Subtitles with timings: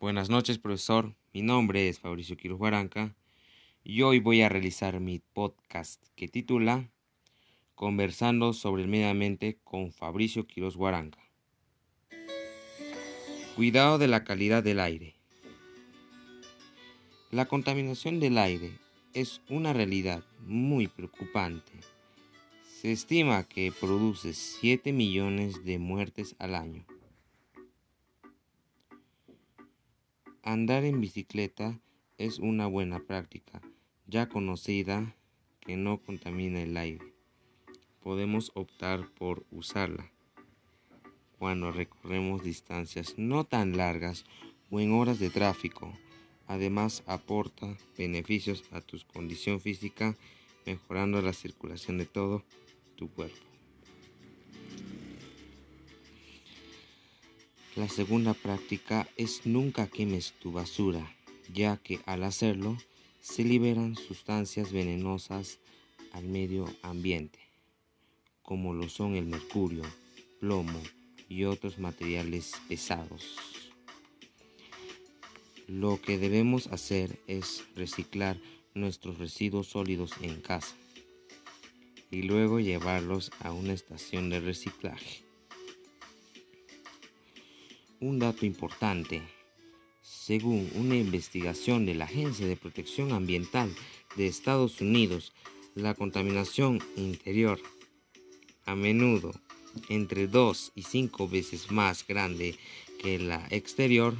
[0.00, 1.14] Buenas noches, profesor.
[1.34, 3.14] Mi nombre es Fabricio Quiroz Guaranca
[3.84, 6.88] y hoy voy a realizar mi podcast que titula
[7.74, 11.20] Conversando sobre el medio ambiente con Fabricio Quiroz Guaranca.
[13.56, 15.16] Cuidado de la calidad del aire.
[17.30, 18.72] La contaminación del aire
[19.12, 21.72] es una realidad muy preocupante.
[22.80, 26.86] Se estima que produce 7 millones de muertes al año.
[30.50, 31.78] Andar en bicicleta
[32.18, 33.62] es una buena práctica,
[34.08, 35.14] ya conocida,
[35.60, 37.14] que no contamina el aire.
[38.02, 40.10] Podemos optar por usarla
[41.38, 44.24] cuando recorremos distancias no tan largas
[44.72, 45.96] o en horas de tráfico.
[46.48, 50.16] Además aporta beneficios a tu condición física,
[50.66, 52.42] mejorando la circulación de todo
[52.96, 53.49] tu cuerpo.
[57.76, 61.14] La segunda práctica es nunca quemes tu basura,
[61.52, 62.76] ya que al hacerlo
[63.20, 65.60] se liberan sustancias venenosas
[66.12, 67.38] al medio ambiente,
[68.42, 69.84] como lo son el mercurio,
[70.40, 70.80] plomo
[71.28, 73.36] y otros materiales pesados.
[75.68, 78.36] Lo que debemos hacer es reciclar
[78.74, 80.74] nuestros residuos sólidos en casa
[82.10, 85.29] y luego llevarlos a una estación de reciclaje.
[88.00, 89.20] Un dato importante.
[90.00, 93.74] Según una investigación de la Agencia de Protección Ambiental
[94.16, 95.34] de Estados Unidos,
[95.74, 97.60] la contaminación interior
[98.64, 99.32] a menudo
[99.90, 102.56] entre 2 y 5 veces más grande
[103.02, 104.14] que la exterior,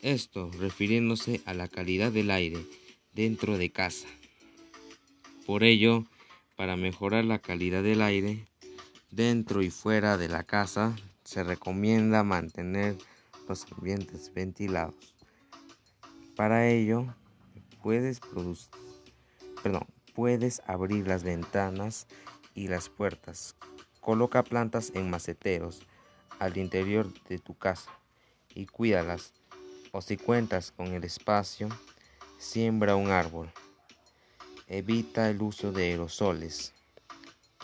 [0.00, 2.64] esto refiriéndose a la calidad del aire
[3.12, 4.08] dentro de casa.
[5.44, 6.06] Por ello,
[6.56, 8.46] para mejorar la calidad del aire
[9.10, 12.96] dentro y fuera de la casa, se recomienda mantener
[13.48, 15.14] los ambientes ventilados.
[16.36, 17.14] Para ello,
[17.82, 18.20] puedes,
[19.62, 22.06] perdón, puedes abrir las ventanas
[22.54, 23.56] y las puertas.
[24.00, 25.80] Coloca plantas en maceteros
[26.38, 27.90] al interior de tu casa
[28.54, 29.32] y cuídalas.
[29.90, 31.68] O si cuentas con el espacio,
[32.38, 33.50] siembra un árbol.
[34.68, 36.72] Evita el uso de aerosoles.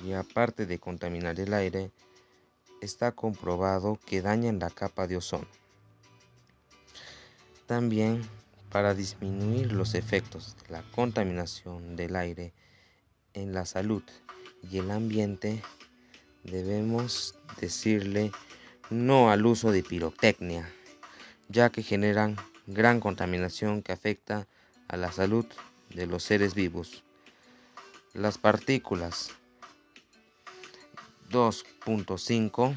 [0.05, 1.93] Y aparte de contaminar el aire,
[2.85, 5.47] está comprobado que dañan la capa de ozono.
[7.67, 8.23] También
[8.71, 12.53] para disminuir los efectos de la contaminación del aire
[13.35, 14.03] en la salud
[14.71, 15.63] y el ambiente,
[16.45, 18.33] debemos decirle
[18.91, 20.71] no al uso de pirotecnia,
[21.49, 24.47] ya que generan gran contaminación que afecta
[24.89, 25.47] a la salud
[25.95, 27.05] de los seres vivos.
[28.15, 29.31] Las partículas
[31.33, 32.75] 2.5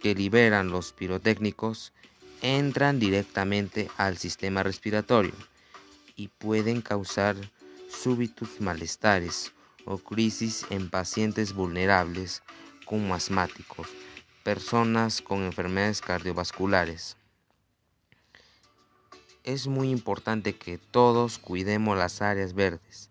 [0.00, 1.92] que liberan los pirotécnicos
[2.42, 5.34] entran directamente al sistema respiratorio
[6.16, 7.36] y pueden causar
[7.90, 9.52] súbitos malestares
[9.84, 12.42] o crisis en pacientes vulnerables
[12.86, 13.88] como asmáticos,
[14.42, 17.16] personas con enfermedades cardiovasculares.
[19.44, 23.10] Es muy importante que todos cuidemos las áreas verdes,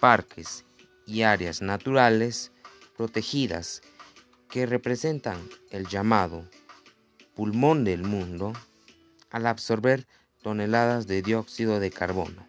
[0.00, 0.64] parques
[1.06, 2.52] y áreas naturales
[2.96, 3.82] protegidas
[4.50, 5.38] que representan
[5.70, 6.44] el llamado
[7.34, 8.52] pulmón del mundo
[9.30, 10.06] al absorber
[10.42, 12.46] toneladas de dióxido de carbono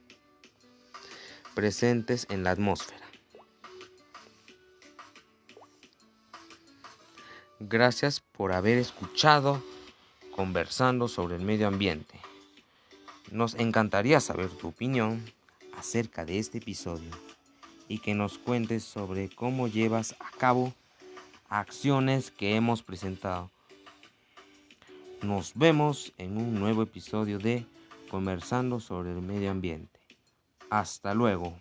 [1.56, 3.06] presentes en la atmósfera.
[7.60, 9.64] Gracias por haber escuchado
[10.36, 12.20] conversando sobre el medio ambiente.
[13.32, 15.24] Nos encantaría saber tu opinión
[15.78, 17.10] acerca de este episodio
[17.88, 20.74] y que nos cuentes sobre cómo llevas a cabo
[21.60, 23.50] acciones que hemos presentado.
[25.22, 27.66] Nos vemos en un nuevo episodio de
[28.10, 30.00] Conversando sobre el Medio Ambiente.
[30.70, 31.58] Hasta luego.